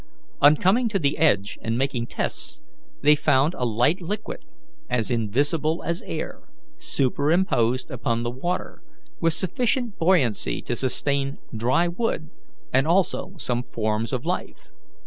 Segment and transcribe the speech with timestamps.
[0.41, 2.63] On coming to the edge and making tests,
[3.03, 4.43] they found a light liquid,
[4.89, 6.41] as invisible as air,
[6.79, 8.81] superimposed upon the water,
[9.19, 12.31] with sufficient buoyancy to sustain dry wood
[12.73, 14.69] and also some forms of life.